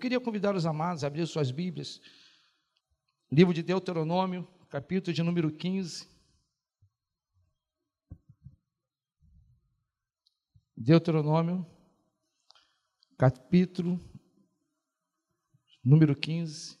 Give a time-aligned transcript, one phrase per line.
[0.00, 2.00] queria convidar os amados a abrir suas Bíblias.
[3.30, 6.08] Livro de Deuteronômio, capítulo de número 15.
[10.74, 11.66] Deuteronômio,
[13.18, 14.00] capítulo
[15.84, 16.78] número 15.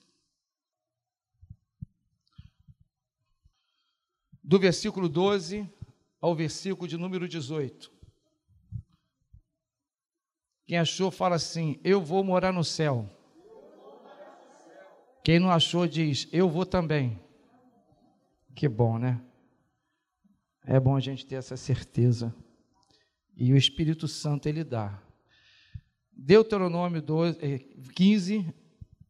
[4.42, 5.70] Do versículo 12
[6.20, 7.99] ao versículo de número 18.
[10.70, 13.10] Quem achou, fala assim: Eu vou morar no céu.
[15.24, 17.20] Quem não achou, diz: Eu vou também.
[18.54, 19.20] Que bom, né?
[20.64, 22.32] É bom a gente ter essa certeza.
[23.36, 25.02] E o Espírito Santo ele dá.
[26.12, 27.40] Deuteronômio 12,
[27.96, 28.54] 15, eh,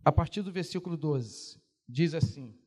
[0.03, 2.59] a partir do versículo 12, diz assim: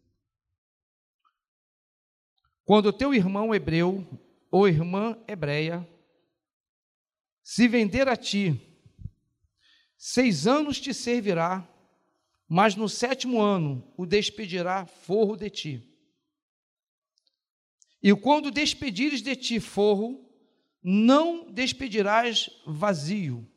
[2.64, 4.08] Quando o teu irmão hebreu
[4.52, 5.84] ou irmã hebreia
[7.42, 8.70] se vender a ti,
[10.06, 11.66] seis anos te servirá,
[12.46, 15.82] mas no sétimo ano o despedirá forro de ti.
[18.02, 20.30] E quando despedires de ti forro,
[20.84, 23.50] não despedirás vazio.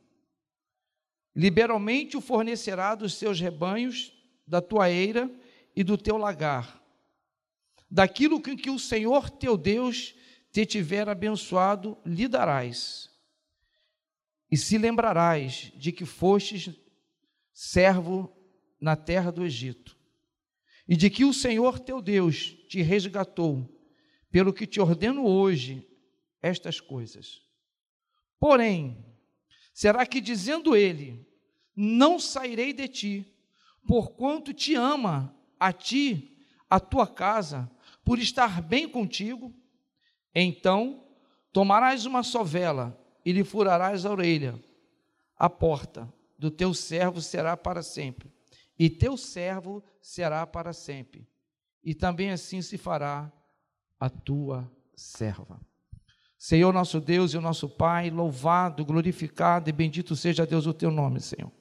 [1.35, 4.13] Liberalmente o fornecerá dos seus rebanhos,
[4.47, 5.29] da tua eira
[5.75, 6.81] e do teu lagar,
[7.91, 10.15] daquilo com que o Senhor teu Deus
[10.49, 13.06] te tiver abençoado, lhe darás.
[14.49, 16.73] E se lembrarás de que fostes
[17.51, 18.33] servo
[18.79, 19.97] na terra do Egito,
[20.87, 23.67] e de que o Senhor teu Deus te resgatou,
[24.31, 25.85] pelo que te ordeno hoje
[26.41, 27.41] estas coisas.
[28.39, 29.03] Porém,
[29.73, 31.27] será que dizendo ele,
[31.75, 33.35] não sairei de ti,
[33.87, 36.37] porquanto te ama a ti,
[36.69, 37.69] a tua casa,
[38.03, 39.53] por estar bem contigo,
[40.33, 41.03] então
[41.51, 44.57] tomarás uma sovela e lhe furarás a orelha.
[45.37, 46.07] A porta
[46.39, 48.31] do teu servo será para sempre,
[48.79, 51.27] e teu servo será para sempre.
[51.83, 53.29] E também assim se fará
[53.99, 55.59] a tua serva.
[56.37, 60.89] Senhor nosso Deus e o nosso Pai, louvado, glorificado e bendito seja Deus o teu
[60.89, 61.51] nome, Senhor.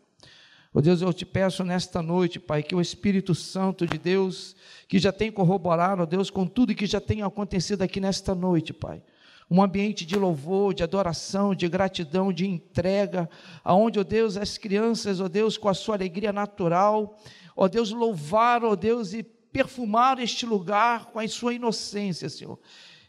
[0.72, 4.54] Oh Deus, eu te peço nesta noite, Pai, que o Espírito Santo de Deus,
[4.86, 8.72] que já tem corroborado, oh Deus, com tudo que já tem acontecido aqui nesta noite,
[8.72, 9.02] Pai.
[9.50, 13.30] Um ambiente de louvor, de adoração, de gratidão, de entrega,
[13.62, 17.16] aonde, ó oh Deus, as crianças, ó oh Deus, com a sua alegria natural,
[17.56, 22.58] ó oh Deus, louvar, ó Deus, e perfumar este lugar com a sua inocência, Senhor.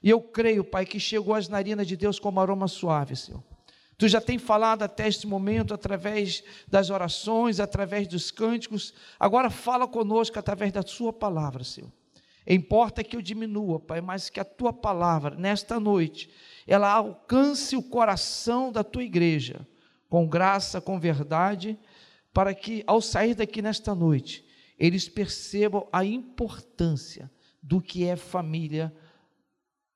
[0.02, 3.44] E eu creio, Pai, que chegou às narinas de Deus como aroma suave, Senhor.
[3.98, 8.94] Tu já tem falado até este momento através das orações, através dos cânticos.
[9.20, 11.92] Agora fala conosco através da Sua palavra, Senhor.
[12.48, 16.30] Importa que eu diminua, Pai, mas que a Tua palavra, nesta noite,
[16.66, 19.68] ela alcance o coração da Tua igreja,
[20.10, 21.78] com graça, com verdade,
[22.34, 24.46] para que ao sair daqui nesta noite,
[24.80, 27.30] eles percebam a importância
[27.62, 28.96] do que é família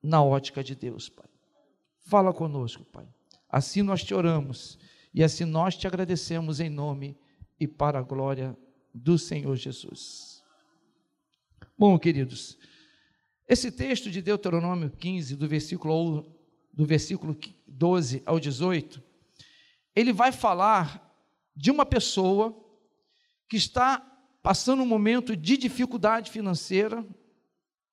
[0.04, 1.28] na ótica de Deus, Pai.
[2.00, 3.08] Fala conosco, Pai.
[3.48, 4.78] Assim nós te oramos
[5.14, 7.18] e assim nós te agradecemos em nome
[7.60, 8.58] e para a glória
[8.94, 10.31] do Senhor Jesus.
[11.82, 12.60] Bom, queridos,
[13.50, 16.32] esse texto de Deuteronômio 15, do versículo,
[16.72, 19.02] do versículo 12 ao 18,
[19.96, 21.12] ele vai falar
[21.56, 22.56] de uma pessoa
[23.50, 24.00] que está
[24.44, 27.04] passando um momento de dificuldade financeira,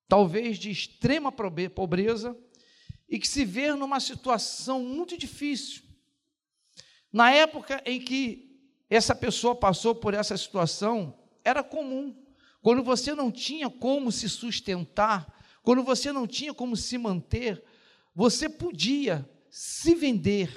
[0.06, 2.36] talvez de extrema pobreza,
[3.08, 5.82] e que se vê numa situação muito difícil.
[7.10, 8.54] Na época em que
[8.90, 12.27] essa pessoa passou por essa situação, era comum.
[12.60, 15.32] Quando você não tinha como se sustentar,
[15.62, 17.62] quando você não tinha como se manter,
[18.14, 20.50] você podia se vender.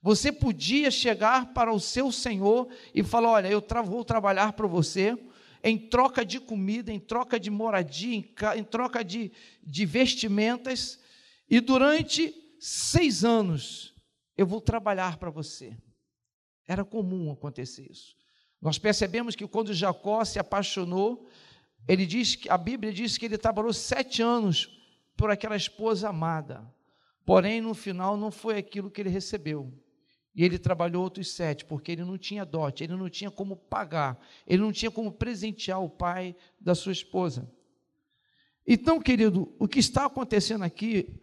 [0.00, 4.66] Você podia chegar para o seu Senhor e falar: Olha, eu tra vou trabalhar para
[4.66, 5.18] você,
[5.62, 9.32] em troca de comida, em troca de moradia, em, em troca de,
[9.62, 11.00] de vestimentas,
[11.50, 13.94] e durante seis anos
[14.36, 15.76] eu vou trabalhar para você.
[16.68, 18.14] Era comum acontecer isso.
[18.66, 21.24] Nós percebemos que quando Jacó se apaixonou,
[21.86, 24.76] ele diz que a Bíblia diz que ele trabalhou sete anos
[25.16, 26.68] por aquela esposa amada.
[27.24, 29.72] Porém, no final não foi aquilo que ele recebeu.
[30.34, 34.18] E ele trabalhou outros sete, porque ele não tinha dote, ele não tinha como pagar,
[34.44, 37.48] ele não tinha como presentear o pai da sua esposa.
[38.66, 41.14] Então, querido, o que está acontecendo aqui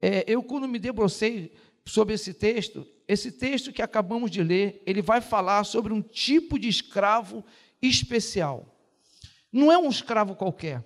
[0.00, 1.52] é, eu, quando me debrucei
[1.84, 6.58] sobre esse texto, esse texto que acabamos de ler, ele vai falar sobre um tipo
[6.58, 7.44] de escravo
[7.80, 8.72] especial.
[9.52, 10.82] Não é um escravo qualquer.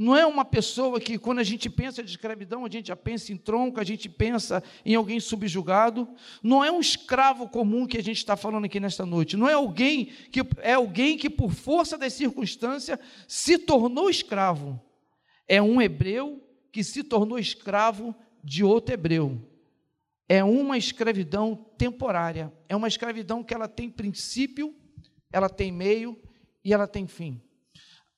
[0.00, 3.32] não é uma pessoa que, quando a gente pensa de escravidão, a gente já pensa
[3.32, 6.08] em tronco, a gente pensa em alguém subjugado.
[6.40, 9.36] Não é um escravo comum que a gente está falando aqui nesta noite.
[9.36, 12.96] Não é alguém que é alguém que, por força das circunstâncias,
[13.26, 14.80] se tornou escravo.
[15.48, 18.14] É um hebreu que se tornou escravo
[18.44, 19.36] de outro hebreu.
[20.28, 22.52] É uma escravidão temporária.
[22.68, 24.74] É uma escravidão que ela tem princípio,
[25.32, 26.20] ela tem meio
[26.64, 27.40] e ela tem fim.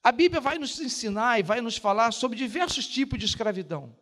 [0.03, 3.95] A Bíblia vai nos ensinar e vai nos falar sobre diversos tipos de escravidão.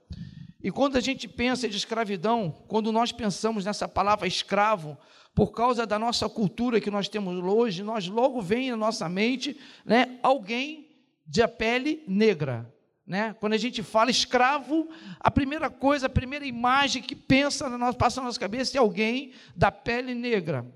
[0.62, 4.96] E quando a gente pensa de escravidão, quando nós pensamos nessa palavra escravo,
[5.34, 9.58] por causa da nossa cultura que nós temos hoje, nós logo vem na nossa mente
[9.84, 10.88] né, alguém
[11.26, 12.72] de pele negra.
[13.08, 13.34] Né?
[13.40, 14.86] Quando a gente fala escravo,
[15.18, 18.80] a primeira coisa, a primeira imagem que pensa na nossa, passa na nossa cabeça é
[18.80, 20.70] alguém da pele negra.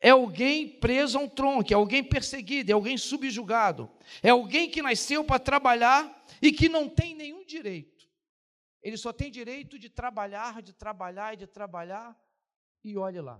[0.00, 3.90] É alguém preso a um tronco, é alguém perseguido, é alguém subjugado,
[4.22, 8.08] é alguém que nasceu para trabalhar e que não tem nenhum direito.
[8.82, 12.16] Ele só tem direito de trabalhar, de trabalhar e de trabalhar,
[12.82, 13.38] e olhe lá.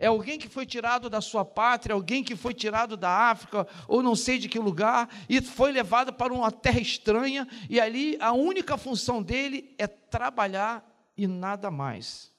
[0.00, 4.02] É alguém que foi tirado da sua pátria, alguém que foi tirado da África, ou
[4.02, 8.32] não sei de que lugar, e foi levado para uma terra estranha, e ali a
[8.32, 10.82] única função dele é trabalhar
[11.14, 12.32] e nada mais.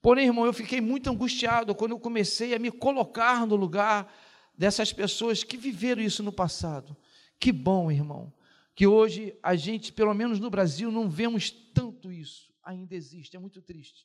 [0.00, 4.12] Porém, irmão, eu fiquei muito angustiado quando eu comecei a me colocar no lugar
[4.58, 6.96] dessas pessoas que viveram isso no passado.
[7.38, 8.32] Que bom, irmão,
[8.74, 12.52] que hoje a gente, pelo menos no Brasil, não vemos tanto isso.
[12.64, 14.04] Ainda existe, é muito triste.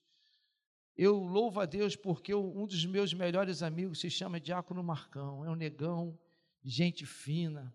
[0.98, 5.50] Eu louvo a Deus porque um dos meus melhores amigos se chama Diácono Marcão, é
[5.50, 6.18] um negão,
[6.64, 7.72] gente fina,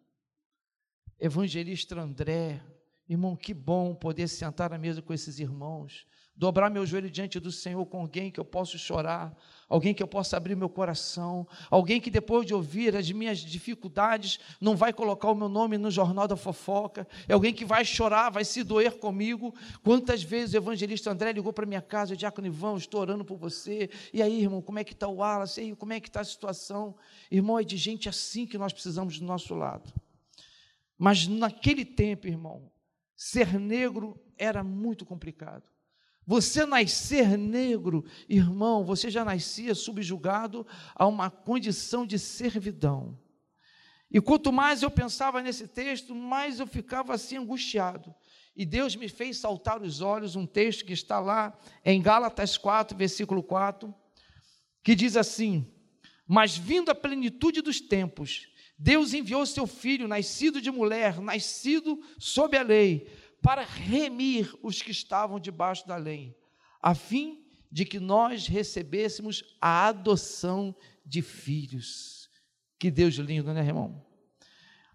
[1.20, 2.60] evangelista André.
[3.08, 6.06] Irmão, que bom poder sentar à mesa com esses irmãos
[6.42, 9.32] dobrar meu joelho diante do Senhor com alguém que eu possa chorar,
[9.68, 14.40] alguém que eu possa abrir meu coração, alguém que depois de ouvir as minhas dificuldades
[14.60, 18.28] não vai colocar o meu nome no jornal da fofoca, é alguém que vai chorar,
[18.28, 19.54] vai se doer comigo.
[19.84, 23.88] Quantas vezes o evangelista André ligou para minha casa, Diácono Ivan, estou orando por você.
[24.12, 25.60] E aí, irmão, como é que está o Wallace?
[25.60, 26.96] E aí, como é que está a situação?
[27.30, 29.94] Irmão, é de gente assim que nós precisamos do nosso lado.
[30.98, 32.68] Mas naquele tempo, irmão,
[33.14, 35.71] ser negro era muito complicado.
[36.26, 43.18] Você nascer negro, irmão, você já nascia subjugado a uma condição de servidão.
[44.10, 48.14] E quanto mais eu pensava nesse texto, mais eu ficava assim angustiado.
[48.54, 52.96] E Deus me fez saltar os olhos, um texto que está lá em Gálatas 4,
[52.96, 53.92] versículo 4,
[54.84, 55.66] que diz assim:
[56.26, 58.48] Mas vindo a plenitude dos tempos,
[58.78, 63.08] Deus enviou seu filho, nascido de mulher, nascido sob a lei,
[63.42, 66.34] para remir os que estavam debaixo da lei,
[66.80, 70.74] a fim de que nós recebêssemos a adoção
[71.04, 72.30] de filhos.
[72.78, 74.04] Que Deus lindo, né, irmão?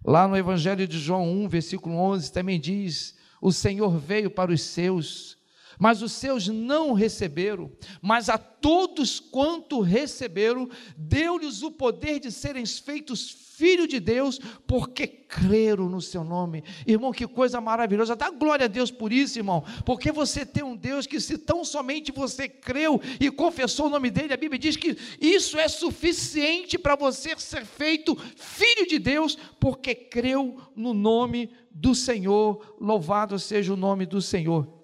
[0.06, 4.62] Lá no Evangelho de João 1, versículo 11, também diz: O Senhor veio para os
[4.62, 5.37] seus,
[5.78, 7.72] mas os seus não receberam,
[8.02, 15.08] mas a todos quanto receberam, deu-lhes o poder de serem feitos filho de Deus, porque
[15.08, 16.64] creram no seu nome.
[16.86, 18.16] Irmão, que coisa maravilhosa.
[18.16, 19.64] Dá glória a Deus por isso, irmão.
[19.84, 24.12] Porque você tem um Deus que, se tão somente você creu e confessou o nome
[24.12, 29.36] dele, a Bíblia diz que isso é suficiente para você ser feito filho de Deus,
[29.60, 32.76] porque creu no nome do Senhor.
[32.80, 34.77] Louvado seja o nome do Senhor.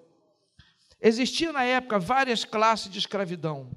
[1.06, 3.70] Existia na época várias classes de escravidão.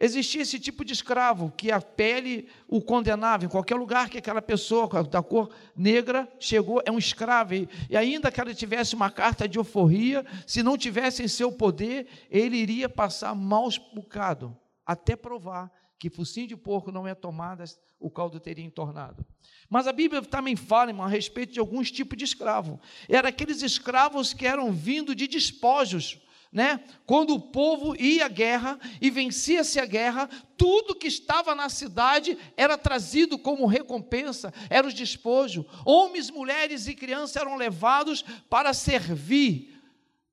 [0.00, 4.42] Existia esse tipo de escravo que a pele o condenava em qualquer lugar que aquela
[4.42, 7.54] pessoa da cor negra chegou, é um escravo.
[7.88, 12.08] E ainda que ela tivesse uma carta de euforia, se não tivesse em seu poder,
[12.28, 17.62] ele iria passar maus bocado, até provar que focinho de porco não é tomada,
[18.00, 19.24] o caldo teria entornado.
[19.68, 22.80] Mas a Bíblia também fala, irmão, a respeito de alguns tipos de escravo.
[23.08, 26.18] Eram aqueles escravos que eram vindo de despojos,
[26.52, 26.80] né?
[27.06, 32.36] Quando o povo ia à guerra e vencia-se a guerra, tudo que estava na cidade
[32.56, 35.64] era trazido como recompensa, era o despojo.
[35.84, 39.79] Homens, mulheres e crianças eram levados para servir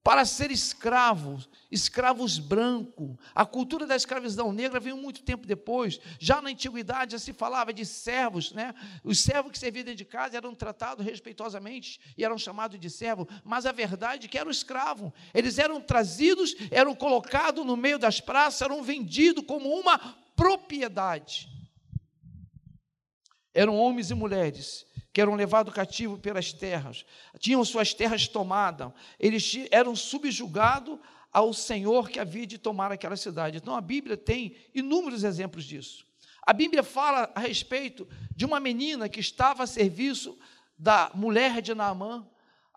[0.08, 3.18] para ser escravos, escravos brancos.
[3.36, 6.00] A cultura da escravidão negra veio muito tempo depois.
[6.18, 8.74] Já na antiguidade já se falava de servos, né?
[9.04, 13.28] Os servos que serviam dentro de casa eram tratados respeitosamente e eram chamados de servo,
[13.44, 15.12] mas a verdade é que eram escravos.
[15.34, 19.98] Eles eram trazidos, eram colocados no meio das praças, eram vendidos como uma
[20.38, 21.50] propriedade.
[23.54, 24.87] Eram homens e mulheres
[25.18, 27.04] que eram levados cativos pelas terras,
[27.40, 31.00] tinham suas terras tomadas, eles eram subjugados
[31.34, 33.58] ao Senhor que havia de tomar aquela cidade.
[33.58, 36.06] Então a Bíblia tem inúmeros exemplos disso.
[36.44, 40.38] A Bíblia fala a respeito de uma menina que estava a serviço
[40.78, 42.24] da mulher de Naamã.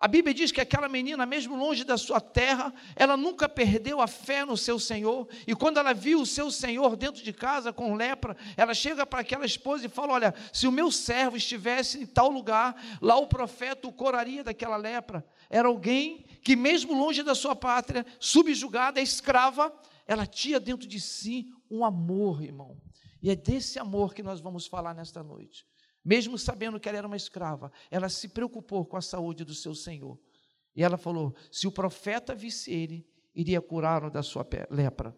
[0.01, 4.07] A Bíblia diz que aquela menina, mesmo longe da sua terra, ela nunca perdeu a
[4.07, 5.27] fé no seu Senhor.
[5.45, 9.19] E quando ela viu o seu Senhor dentro de casa com lepra, ela chega para
[9.19, 13.27] aquela esposa e fala: Olha, se o meu servo estivesse em tal lugar, lá o
[13.27, 15.23] profeta o curaria daquela lepra.
[15.47, 19.71] Era alguém que, mesmo longe da sua pátria, subjugada, escrava,
[20.07, 22.75] ela tinha dentro de si um amor, irmão.
[23.21, 25.63] E é desse amor que nós vamos falar nesta noite.
[26.03, 29.75] Mesmo sabendo que ela era uma escrava, ela se preocupou com a saúde do seu
[29.75, 30.19] senhor.
[30.75, 35.15] E ela falou: se o profeta visse ele, iria curá-lo da sua lepra.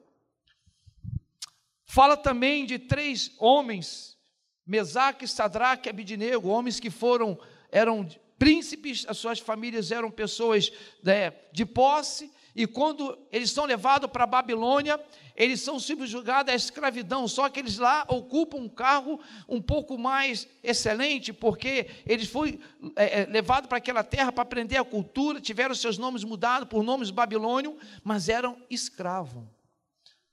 [1.86, 4.18] Fala também de três homens,
[4.66, 7.40] Mesaque, Sadraque e Abidinego, homens que foram,
[7.72, 8.08] eram
[8.40, 10.72] príncipes, as suas famílias eram pessoas
[11.04, 15.00] né, de posse, e quando eles são levados para a Babilônia,
[15.36, 19.19] eles são subjugados à escravidão, só que eles lá ocupam um cargo
[19.50, 22.60] um pouco mais excelente, porque eles foram
[22.95, 26.83] é, é levados para aquela terra para aprender a cultura, tiveram seus nomes mudados por
[26.83, 29.43] nomes babilônios, mas eram escravos.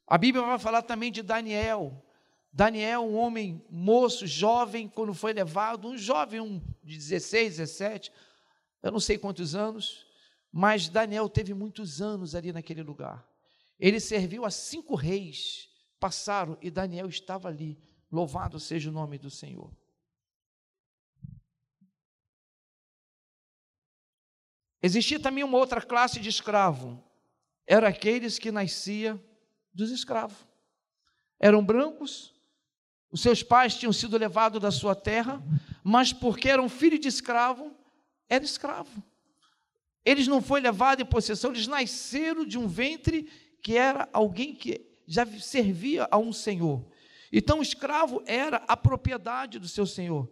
[0.07, 2.05] A Bíblia vai falar também de Daniel.
[2.53, 8.13] Daniel, um homem moço, jovem, quando foi levado, um jovem um de 16, 17,
[8.83, 10.10] eu não sei quantos anos,
[10.53, 13.27] mas Daniel teve muitos anos ali naquele lugar.
[13.79, 17.79] Ele serviu a cinco reis, passaram e Daniel estava ali.
[18.11, 19.73] Louvado seja o nome do Senhor.
[24.83, 27.03] Existia também uma outra classe de escravo.
[27.67, 29.23] Eram aqueles que nascia
[29.73, 30.37] dos escravos.
[31.39, 32.35] Eram brancos,
[33.11, 35.43] os seus pais tinham sido levados da sua terra,
[35.83, 37.75] mas porque eram filho de escravo,
[38.29, 39.03] era escravo.
[40.05, 43.29] Eles não foram levados em possessão, eles nasceram de um ventre
[43.63, 46.85] que era alguém que já servia a um senhor.
[47.33, 50.29] Então, o escravo era a propriedade do seu senhor.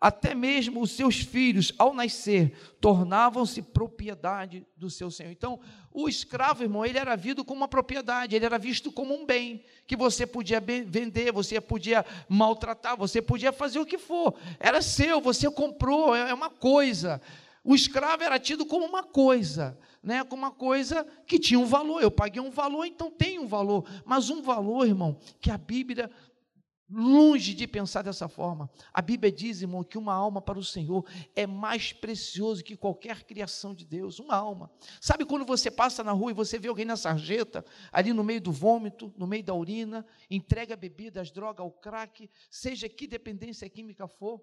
[0.00, 5.30] Até mesmo os seus filhos, ao nascer, tornavam-se propriedade do seu senhor.
[5.30, 5.60] Então,
[5.92, 9.62] o escravo, irmão, ele era visto como uma propriedade, ele era visto como um bem
[9.86, 14.34] que você podia vender, você podia maltratar, você podia fazer o que for.
[14.58, 17.20] Era seu, você comprou, é, é uma coisa.
[17.62, 22.02] O escravo era tido como uma coisa, né, como uma coisa que tinha um valor.
[22.02, 23.86] Eu paguei um valor, então tem um valor.
[24.04, 26.10] Mas um valor, irmão, que a Bíblia,
[26.88, 31.04] longe de pensar dessa forma, a Bíblia diz, irmão, que uma alma para o Senhor
[31.36, 34.18] é mais precioso que qualquer criação de Deus.
[34.18, 34.70] Uma alma.
[34.98, 37.62] Sabe quando você passa na rua e você vê alguém na sarjeta,
[37.92, 42.88] ali no meio do vômito, no meio da urina, entrega bebidas, droga, o crack, seja
[42.88, 44.40] que dependência química for?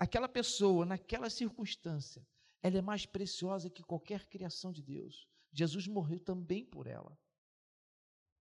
[0.00, 2.26] Aquela pessoa, naquela circunstância,
[2.62, 5.28] ela é mais preciosa que qualquer criação de Deus.
[5.52, 7.16] Jesus morreu também por ela.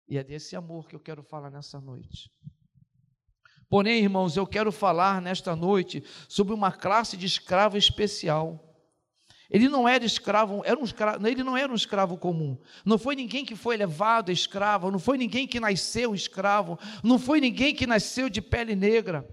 [0.09, 2.31] E é desse amor que eu quero falar nessa noite.
[3.69, 8.69] Porém, irmãos, eu quero falar nesta noite sobre uma classe de escravo especial.
[9.51, 12.57] Ele não era escravo, era um escravo, ele não era um escravo comum.
[12.85, 17.41] Não foi ninguém que foi levado escravo, não foi ninguém que nasceu escravo, não foi
[17.41, 19.29] ninguém que nasceu de pele negra.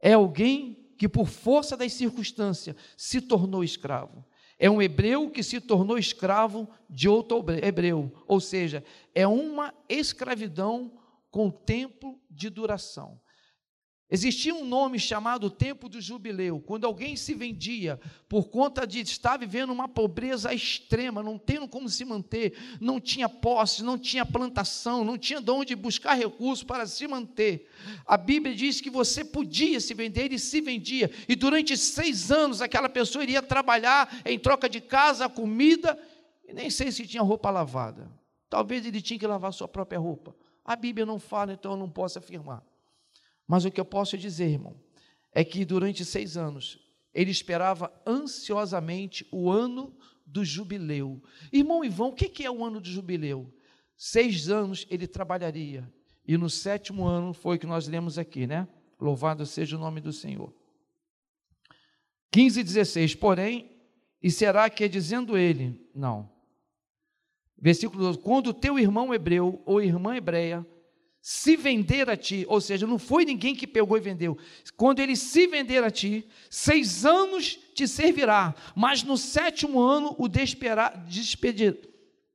[0.00, 4.24] É alguém que, por força das circunstâncias, se tornou escravo.
[4.58, 8.84] É um hebreu que se tornou escravo de outro hebreu, ou seja,
[9.14, 10.92] é uma escravidão
[11.30, 13.20] com tempo de duração.
[14.10, 19.38] Existia um nome chamado Tempo do Jubileu, quando alguém se vendia por conta de estar
[19.38, 25.04] vivendo uma pobreza extrema, não tendo como se manter, não tinha posse, não tinha plantação,
[25.04, 27.66] não tinha de onde buscar recursos para se manter.
[28.06, 32.60] A Bíblia diz que você podia se vender e se vendia, e durante seis anos
[32.60, 35.98] aquela pessoa iria trabalhar em troca de casa, comida,
[36.46, 38.12] e nem sei se tinha roupa lavada.
[38.50, 40.36] Talvez ele tinha que lavar sua própria roupa.
[40.62, 42.62] A Bíblia não fala, então eu não posso afirmar.
[43.46, 44.76] Mas o que eu posso dizer, irmão,
[45.32, 46.78] é que durante seis anos
[47.12, 49.96] ele esperava ansiosamente o ano
[50.26, 51.22] do jubileu.
[51.52, 53.52] Irmão Ivão, o que é o ano do jubileu?
[53.96, 55.88] Seis anos ele trabalharia,
[56.26, 58.66] e no sétimo ano foi o que nós lemos aqui, né?
[58.98, 60.52] Louvado seja o nome do Senhor.
[62.32, 63.70] 15 e 16, porém,
[64.20, 66.28] e será que é dizendo ele, não.
[67.56, 70.66] Versículo 12: quando o teu irmão hebreu ou irmã hebreia
[71.26, 74.36] se vender a ti, ou seja, não foi ninguém que pegou e vendeu.
[74.76, 80.28] Quando ele se vender a ti, seis anos te servirá, mas no sétimo ano o,
[80.28, 81.78] despedir,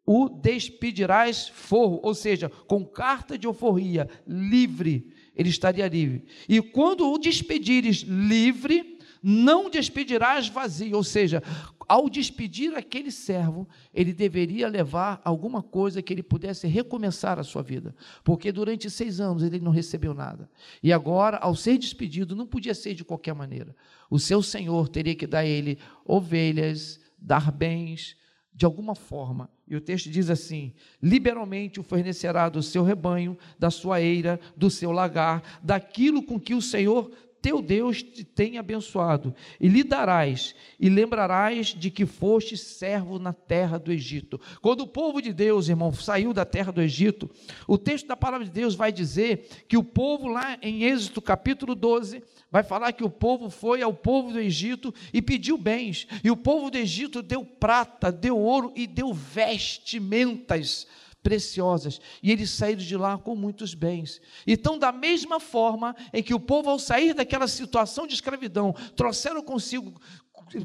[0.08, 6.26] o despedirás forro, ou seja, com carta de alforria, livre, ele estaria livre.
[6.50, 11.44] E quando o despedires livre, não despedirás vazio, ou seja,
[11.88, 17.62] ao despedir aquele servo, ele deveria levar alguma coisa que ele pudesse recomeçar a sua
[17.64, 20.50] vida, porque durante seis anos ele não recebeu nada,
[20.84, 23.76] e agora, ao ser despedido, não podia ser de qualquer maneira,
[24.10, 28.16] o seu senhor teria que dar a ele ovelhas, dar bens,
[28.60, 29.50] de alguma forma.
[29.66, 34.70] E o texto diz assim: liberalmente o fornecerá do seu rebanho, da sua eira, do
[34.70, 37.10] seu lagar, daquilo com que o Senhor
[37.42, 43.34] teu Deus te tem abençoado, e lhe darás, e lembrarás de que foste servo na
[43.34, 44.40] terra do Egito.
[44.62, 47.30] Quando o povo de Deus, irmão, saiu da terra do Egito,
[47.68, 51.76] o texto da palavra de Deus vai dizer que o povo, lá em Êxodo capítulo
[51.76, 56.32] 12, vai falar que o povo foi ao povo do Egito e pediu bens, e
[56.32, 60.88] o povo do Egito deu prata, deu ouro e deu vestimentas
[61.22, 64.22] preciosas, e eles saíram de lá com muitos bens.
[64.48, 69.42] Então, da mesma forma em que o povo, ao sair daquela situação de escravidão, trouxeram
[69.42, 70.00] consigo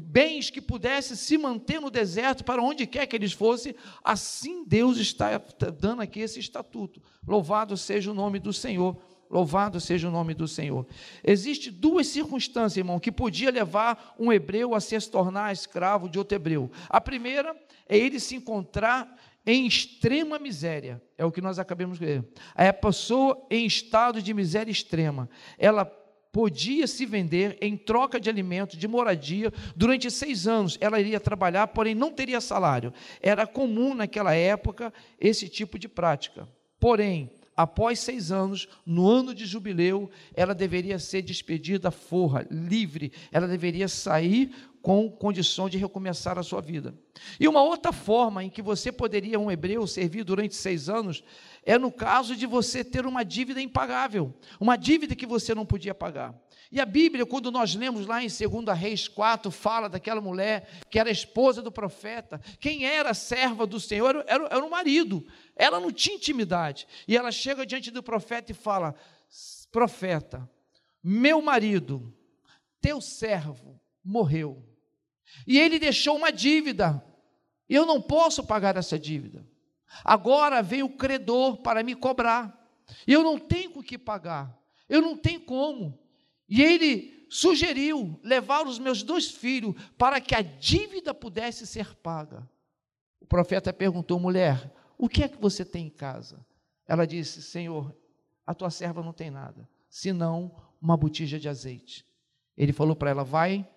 [0.01, 4.97] bens que pudessem se manter no deserto para onde quer que eles fossem, assim Deus
[4.97, 5.41] está
[5.79, 7.01] dando aqui esse estatuto.
[7.27, 8.97] Louvado seja o nome do Senhor.
[9.29, 10.85] Louvado seja o nome do Senhor.
[11.23, 16.35] Existem duas circunstâncias, irmão, que podia levar um hebreu a se tornar escravo de outro
[16.35, 16.71] hebreu.
[16.87, 17.55] A primeira
[17.89, 22.25] é ele se encontrar em extrema miséria, é o que nós acabamos de ver.
[22.55, 25.85] A pessoa em estado de miséria extrema, ela
[26.35, 30.77] podia se vender em troca de alimento, de moradia, durante seis anos.
[30.81, 32.91] Ela iria trabalhar, porém não teria salário.
[33.21, 36.45] Era comum naquela época esse tipo de prática.
[36.77, 43.47] Porém, após seis anos, no ano de jubileu, ela deveria ser despedida forra, livre, ela
[43.47, 44.53] deveria sair
[44.85, 46.93] com condição de recomeçar a sua vida.
[47.39, 51.23] E uma outra forma em que você poderia, um hebreu, servir durante seis anos,
[51.63, 55.95] é no caso de você ter uma dívida impagável, uma dívida que você não podia
[55.95, 56.39] pagar.
[56.71, 60.99] E a Bíblia, quando nós lemos lá em 2 Reis 4, fala daquela mulher que
[60.99, 62.39] era esposa do profeta.
[62.59, 65.25] Quem era serva do Senhor era, era o marido.
[65.55, 66.85] Ela não tinha intimidade.
[67.07, 68.93] E ela chega diante do profeta e fala:
[69.71, 70.47] Profeta,
[71.03, 72.15] meu marido,
[72.79, 74.74] teu servo, morreu.
[75.45, 77.03] E ele deixou uma dívida.
[77.67, 79.45] Eu não posso pagar essa dívida.
[80.03, 82.53] Agora vem o credor para me cobrar.
[83.07, 84.55] Eu não tenho o que pagar.
[84.87, 85.99] Eu não tenho como.
[86.47, 92.47] E ele sugeriu levar os meus dois filhos para que a dívida pudesse ser paga.
[93.19, 96.45] O profeta perguntou: mulher, o que é que você tem em casa?
[96.87, 97.95] Ela disse: Senhor,
[98.45, 102.05] a tua serva não tem nada, senão uma botija de azeite.
[102.55, 103.67] Ele falou para ela: Vai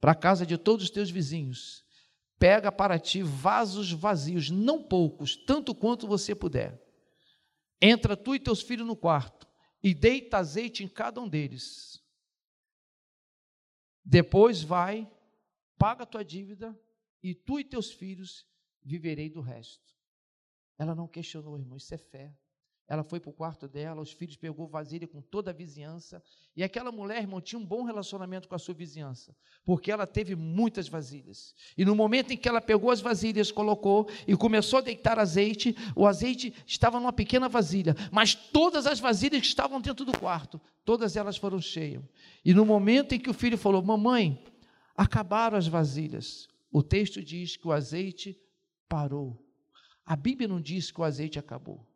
[0.00, 1.84] para a casa de todos os teus vizinhos,
[2.38, 6.80] pega para ti vasos vazios, não poucos, tanto quanto você puder.
[7.80, 9.46] Entra tu e teus filhos no quarto
[9.82, 12.02] e deita azeite em cada um deles.
[14.04, 15.10] Depois vai,
[15.76, 16.78] paga a tua dívida
[17.22, 18.46] e tu e teus filhos
[18.82, 19.94] viverei do resto.
[20.78, 22.34] Ela não questionou, irmão, isso é fé.
[22.88, 26.22] Ela foi para o quarto dela, os filhos pegou vasilha com toda a vizinhança.
[26.56, 30.34] E aquela mulher, irmão, tinha um bom relacionamento com a sua vizinhança, porque ela teve
[30.34, 31.54] muitas vasilhas.
[31.76, 35.76] E no momento em que ela pegou as vasilhas, colocou e começou a deitar azeite,
[35.94, 40.58] o azeite estava numa pequena vasilha, mas todas as vasilhas que estavam dentro do quarto,
[40.82, 42.02] todas elas foram cheias.
[42.42, 44.42] E no momento em que o filho falou: Mamãe,
[44.96, 48.34] acabaram as vasilhas, o texto diz que o azeite
[48.88, 49.44] parou.
[50.06, 51.87] A Bíblia não diz que o azeite acabou.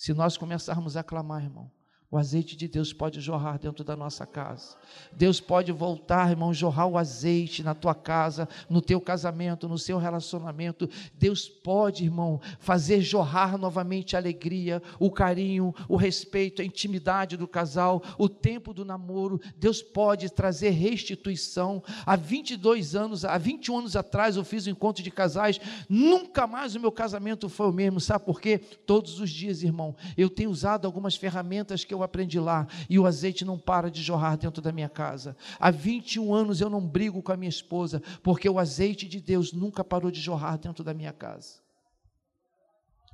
[0.00, 1.70] Se nós começarmos a clamar, irmão,
[2.10, 4.74] o azeite de Deus pode jorrar dentro da nossa casa.
[5.12, 9.96] Deus pode voltar, irmão, jorrar o azeite na tua casa, no teu casamento, no seu
[9.96, 10.90] relacionamento.
[11.14, 17.46] Deus pode, irmão, fazer jorrar novamente a alegria, o carinho, o respeito, a intimidade do
[17.46, 19.40] casal, o tempo do namoro.
[19.56, 21.80] Deus pode trazer restituição.
[22.04, 26.74] Há 22 anos, há 21 anos atrás eu fiz um encontro de casais, nunca mais
[26.74, 28.00] o meu casamento foi o mesmo.
[28.00, 28.58] Sabe por quê?
[28.58, 32.98] Todos os dias, irmão, eu tenho usado algumas ferramentas que eu eu aprendi lá, e
[32.98, 35.36] o azeite não para de jorrar dentro da minha casa.
[35.58, 39.52] Há 21 anos eu não brigo com a minha esposa, porque o azeite de Deus
[39.52, 41.60] nunca parou de jorrar dentro da minha casa.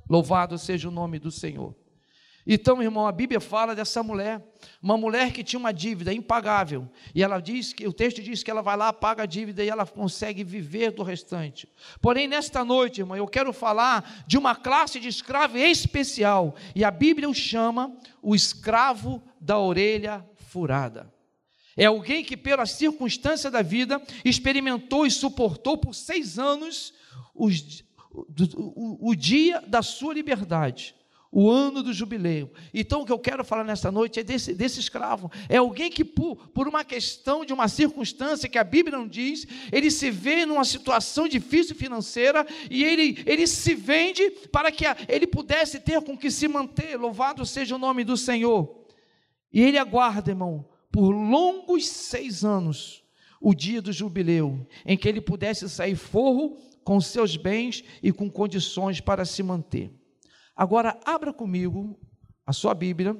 [0.09, 1.75] Louvado seja o nome do Senhor.
[2.49, 4.41] Então, irmão, a Bíblia fala dessa mulher,
[4.81, 8.49] uma mulher que tinha uma dívida impagável, e ela diz que o texto diz que
[8.49, 11.67] ela vai lá, paga a dívida e ela consegue viver do restante.
[12.01, 16.91] Porém, nesta noite, irmão, eu quero falar de uma classe de escravo especial, e a
[16.91, 21.13] Bíblia o chama o escravo da orelha furada.
[21.75, 26.93] É alguém que, pela circunstância da vida, experimentou e suportou por seis anos
[27.35, 30.95] os, o, o, o dia da sua liberdade
[31.31, 32.51] o ano do jubileu.
[32.73, 35.31] Então, o que eu quero falar nessa noite é desse, desse escravo.
[35.49, 39.45] É alguém que, por, por uma questão de uma circunstância que a Bíblia não diz,
[39.71, 44.95] ele se vê numa situação difícil financeira e ele, ele se vende para que a,
[45.07, 46.97] ele pudesse ter com que se manter.
[46.97, 48.85] Louvado seja o nome do Senhor.
[49.51, 53.03] E ele aguarda, irmão, por longos seis anos,
[53.39, 58.29] o dia do jubileu, em que ele pudesse sair forro com seus bens e com
[58.29, 59.91] condições para se manter.
[60.57, 61.95] Agora, abra comigo
[62.43, 63.15] a sua Bíblia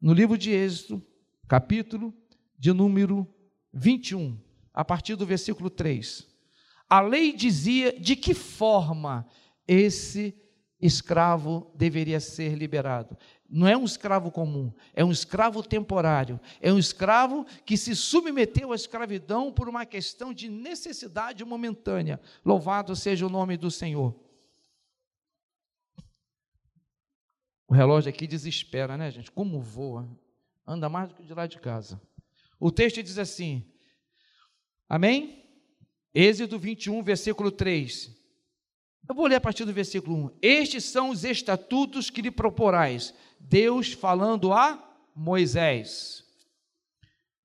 [0.00, 1.04] no livro de Êxodo,
[1.48, 2.14] capítulo
[2.56, 3.26] de número
[3.72, 4.38] 21,
[4.72, 6.24] a partir do versículo 3.
[6.88, 9.26] A lei dizia de que forma
[9.66, 10.32] esse
[10.80, 13.18] escravo deveria ser liberado.
[13.50, 18.70] Não é um escravo comum, é um escravo temporário, é um escravo que se submeteu
[18.70, 22.20] à escravidão por uma questão de necessidade momentânea.
[22.44, 24.27] Louvado seja o nome do Senhor.
[27.68, 29.30] O relógio aqui desespera, né, gente?
[29.30, 30.08] Como voa.
[30.66, 32.00] Anda mais do que de lá de casa.
[32.58, 33.62] O texto diz assim:
[34.88, 35.44] Amém?
[36.14, 38.16] Êxodo 21, versículo 3.
[39.06, 40.30] Eu vou ler a partir do versículo 1.
[40.40, 43.14] Estes são os estatutos que lhe proporais.
[43.38, 44.82] Deus falando a
[45.14, 46.24] Moisés.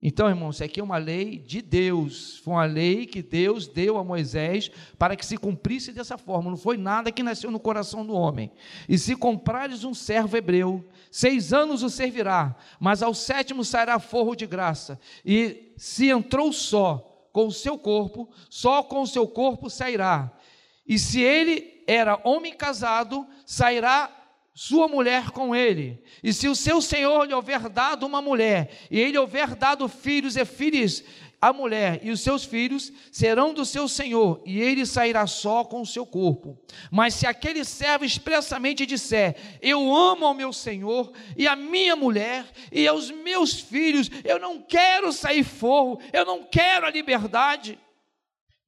[0.05, 2.37] Então, irmãos, isso aqui é uma lei de Deus.
[2.39, 6.49] Foi uma lei que Deus deu a Moisés para que se cumprisse dessa forma.
[6.49, 8.51] Não foi nada que nasceu no coração do homem.
[8.89, 14.35] E se comprares um servo hebreu, seis anos o servirá, mas ao sétimo sairá forro
[14.35, 14.99] de graça.
[15.25, 20.33] E se entrou só com o seu corpo, só com o seu corpo sairá.
[20.85, 24.11] E se ele era homem casado, sairá
[24.53, 26.03] sua mulher com ele.
[26.23, 30.35] E se o seu senhor lhe houver dado uma mulher, e ele houver dado filhos
[30.35, 31.03] e filhas,
[31.41, 35.81] a mulher e os seus filhos serão do seu senhor, e ele sairá só com
[35.81, 36.57] o seu corpo.
[36.89, 42.45] Mas se aquele servo expressamente disser: Eu amo ao meu senhor, e a minha mulher,
[42.71, 47.77] e aos meus filhos, eu não quero sair forro, eu não quero a liberdade,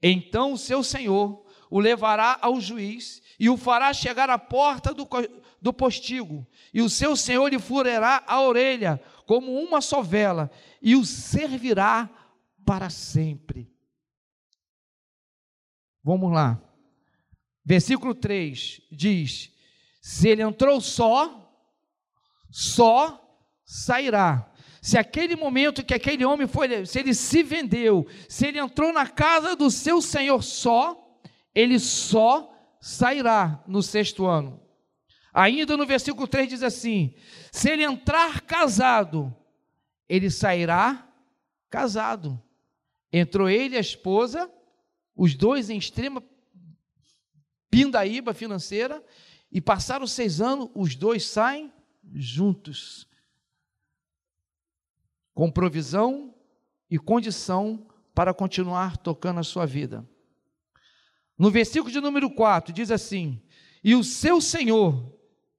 [0.02, 5.08] então o seu senhor o levará ao juiz e o fará chegar à porta do,
[5.66, 11.04] do postigo, e o seu senhor lhe furará a orelha como uma sovela, e o
[11.04, 12.08] servirá
[12.64, 13.74] para sempre.
[16.04, 16.62] Vamos lá.
[17.66, 19.52] Versículo 3 diz:
[20.00, 21.52] Se ele entrou só,
[22.52, 24.48] só sairá.
[24.80, 29.08] Se aquele momento que aquele homem foi, se ele se vendeu, se ele entrou na
[29.08, 31.20] casa do seu senhor só,
[31.56, 34.64] ele só sairá no sexto ano.
[35.38, 37.14] Ainda no versículo 3 diz assim:
[37.52, 39.36] se ele entrar casado,
[40.08, 41.06] ele sairá
[41.70, 42.42] casado.
[43.12, 44.50] Entrou ele e a esposa,
[45.14, 46.24] os dois em extrema
[47.70, 49.04] pindaíba financeira,
[49.52, 51.72] e passaram seis anos, os dois saem
[52.14, 53.06] juntos,
[55.34, 56.34] com provisão
[56.90, 60.08] e condição para continuar tocando a sua vida.
[61.38, 63.42] No versículo de número 4 diz assim:
[63.84, 65.15] E o seu senhor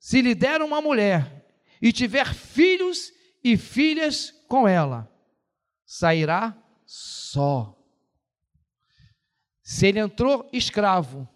[0.06, 1.44] se lhe der uma mulher
[1.82, 5.12] e tiver filhos e filhas com ela,
[5.84, 7.76] sairá só.
[9.60, 11.28] Se ele entrou escravo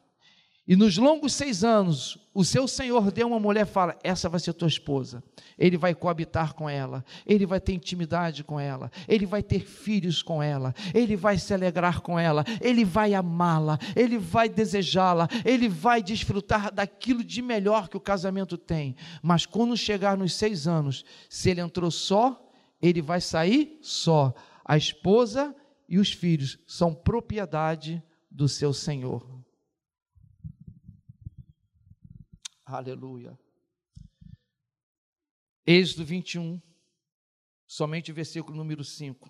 [0.71, 4.53] e nos longos seis anos, o seu senhor deu uma mulher fala: Essa vai ser
[4.53, 5.21] tua esposa.
[5.59, 10.23] Ele vai coabitar com ela, ele vai ter intimidade com ela, ele vai ter filhos
[10.23, 15.69] com ela, ele vai se alegrar com ela, ele vai amá-la, ele vai desejá-la, ele
[15.69, 18.95] vai desfrutar daquilo de melhor que o casamento tem.
[19.21, 22.49] Mas quando chegar nos seis anos, se ele entrou só,
[22.81, 24.33] ele vai sair só.
[24.65, 25.53] A esposa
[25.89, 29.40] e os filhos são propriedade do seu senhor.
[32.73, 33.37] Aleluia.
[35.67, 36.63] Êxodo 21,
[37.67, 39.29] somente o versículo número 5,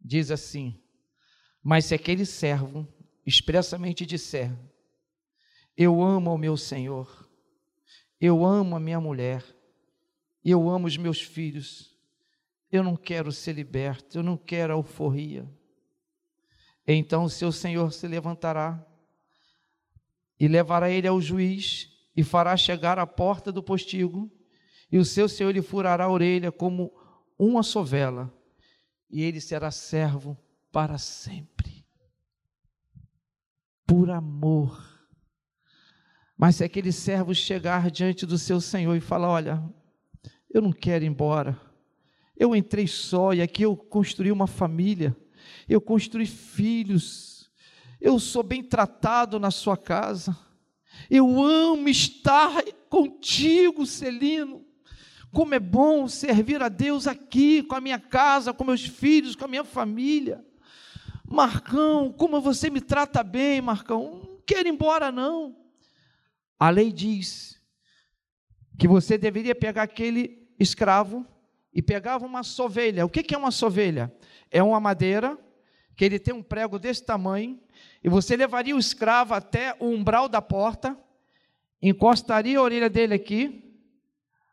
[0.00, 0.80] diz assim:
[1.60, 2.86] Mas se aquele servo
[3.26, 4.56] expressamente disser:
[5.76, 7.28] Eu amo ao meu Senhor,
[8.20, 9.44] eu amo a minha mulher,
[10.44, 11.98] eu amo os meus filhos,
[12.70, 15.52] eu não quero ser liberto, eu não quero alforria.
[16.86, 18.86] Então o seu Senhor se levantará
[20.38, 24.30] e levará ele ao juiz e fará chegar à porta do postigo,
[24.90, 26.92] e o seu senhor lhe furará a orelha como
[27.38, 28.32] uma sovela,
[29.10, 30.36] e ele será servo
[30.70, 31.86] para sempre.
[33.86, 34.90] Por amor.
[36.36, 39.62] Mas se aquele servo chegar diante do seu senhor e falar: Olha,
[40.52, 41.58] eu não quero ir embora,
[42.36, 45.16] eu entrei só e aqui eu construí uma família,
[45.68, 47.50] eu construí filhos,
[48.00, 50.36] eu sou bem tratado na sua casa
[51.10, 54.64] eu amo estar contigo, Celino.
[55.32, 59.44] Como é bom servir a Deus aqui, com a minha casa, com meus filhos, com
[59.46, 60.44] a minha família.
[61.26, 64.22] Marcão, como você me trata bem, Marcão.
[64.22, 65.56] Não quero ir embora, não.
[66.58, 67.60] A lei diz
[68.78, 71.26] que você deveria pegar aquele escravo
[71.72, 73.06] e pegava uma sovelha.
[73.06, 74.14] O que é uma sovelha?
[74.50, 75.38] É uma madeira
[76.02, 77.60] que ele tem um prego desse tamanho,
[78.02, 80.98] e você levaria o escravo até o umbral da porta,
[81.80, 83.72] encostaria a orelha dele aqui,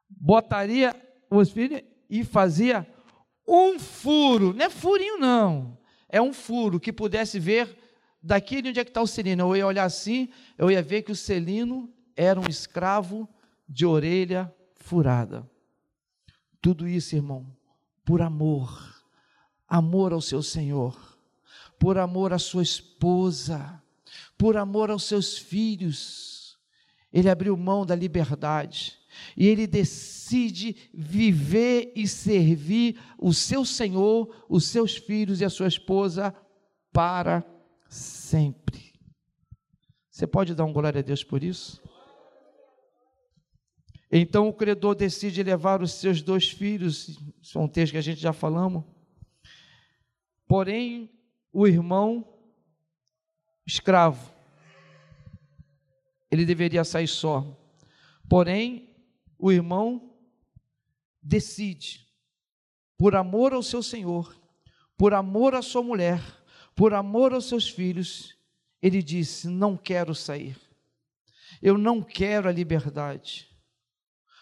[0.08, 0.96] botaria
[1.28, 2.88] os filhos e fazia
[3.48, 5.76] um furo, não é furinho não,
[6.08, 7.76] é um furo que pudesse ver
[8.22, 9.46] daqui onde é que está o Celino.
[9.46, 13.28] Eu ia olhar assim, eu ia ver que o Celino era um escravo
[13.68, 15.50] de orelha furada.
[16.62, 17.44] Tudo isso, irmão,
[18.06, 19.04] por amor,
[19.68, 21.09] amor ao seu Senhor
[21.80, 23.82] por amor à sua esposa,
[24.38, 26.58] por amor aos seus filhos.
[27.12, 29.00] Ele abriu mão da liberdade
[29.36, 35.68] e ele decide viver e servir o seu Senhor, os seus filhos e a sua
[35.68, 36.36] esposa
[36.92, 37.44] para
[37.88, 38.94] sempre.
[40.12, 41.82] Você pode dar um glória a Deus por isso?
[44.12, 48.02] Então o credor decide levar os seus dois filhos, isso é um texto que a
[48.02, 48.84] gente já falamos.
[50.48, 51.10] Porém,
[51.52, 52.28] o irmão
[53.66, 54.34] escravo.
[56.32, 57.46] Ele deveria sair só.
[58.28, 58.96] Porém,
[59.38, 60.14] o irmão
[61.22, 62.08] decide,
[62.98, 64.40] por amor ao seu senhor,
[64.98, 66.22] por amor à sua mulher,
[66.76, 68.38] por amor aos seus filhos,
[68.82, 70.58] ele disse: Não quero sair,
[71.62, 73.48] eu não quero a liberdade.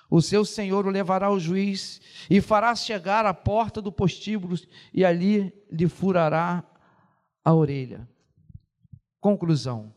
[0.10, 4.58] O seu senhor o levará ao juiz e fará chegar à porta do postíbulo,
[4.94, 6.64] e ali lhe furará
[7.48, 8.06] a orelha.
[9.22, 9.94] Conclusão.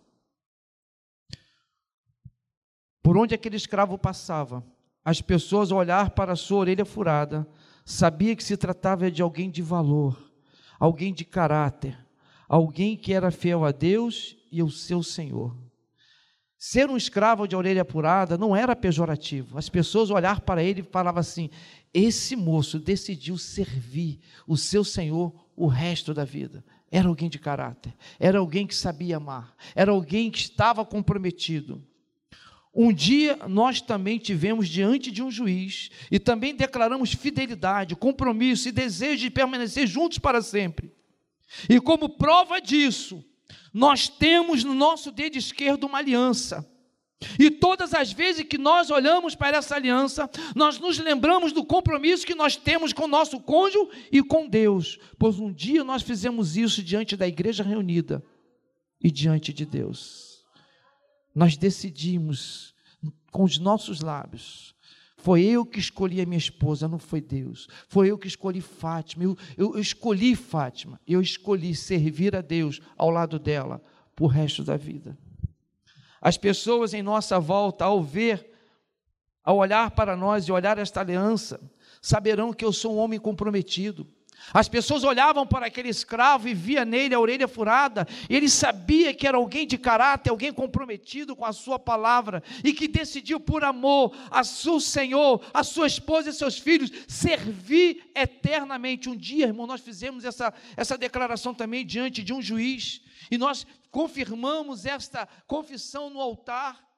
[3.03, 4.65] Por onde aquele escravo passava,
[5.05, 7.45] as pessoas, ao olhar para a sua orelha furada,
[7.85, 10.31] sabia que se tratava de alguém de valor,
[10.79, 11.99] alguém de caráter,
[12.49, 15.53] alguém que era fiel a Deus e ao seu Senhor.
[16.57, 19.59] Ser um escravo de orelha furada não era pejorativo.
[19.59, 21.51] As pessoas olhar para ele e falavam assim:
[21.93, 26.65] esse moço decidiu servir o seu Senhor o resto da vida.
[26.91, 31.87] Era alguém de caráter, era alguém que sabia amar, era alguém que estava comprometido.
[32.75, 38.73] Um dia nós também tivemos diante de um juiz e também declaramos fidelidade, compromisso e
[38.73, 40.93] desejo de permanecer juntos para sempre.
[41.69, 43.25] E como prova disso,
[43.73, 46.69] nós temos no nosso dedo esquerdo uma aliança.
[47.39, 52.27] E todas as vezes que nós olhamos para essa aliança, nós nos lembramos do compromisso
[52.27, 56.57] que nós temos com o nosso cônjuge e com Deus, pois um dia nós fizemos
[56.57, 58.25] isso diante da igreja reunida
[59.03, 60.45] e diante de Deus.
[61.35, 62.75] Nós decidimos
[63.31, 64.75] com os nossos lábios.
[65.17, 67.69] Foi eu que escolhi a minha esposa, não foi Deus.
[67.87, 69.25] Foi eu que escolhi Fátima.
[69.25, 70.99] Eu, eu, escolhi Fátima.
[71.07, 73.83] Eu escolhi servir a Deus ao lado dela
[74.17, 75.17] por resto da vida.
[76.21, 78.51] As pessoas em nossa volta, ao ver,
[79.43, 81.61] ao olhar para nós e olhar esta aliança,
[82.03, 84.07] saberão que eu sou um homem comprometido.
[84.55, 89.13] As pessoas olhavam para aquele escravo e via nele a orelha furada, e ele sabia
[89.13, 93.63] que era alguém de caráter, alguém comprometido com a sua palavra, e que decidiu por
[93.65, 99.09] amor a seu Senhor, a sua esposa e seus filhos, servir eternamente.
[99.09, 103.67] Um dia, irmão, nós fizemos essa, essa declaração também diante de um juiz, e nós
[103.91, 106.90] confirmamos esta confissão no altar,